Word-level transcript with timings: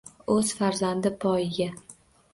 O’z 0.35 0.53
farzandi 0.61 1.11
poyiga. 1.27 1.69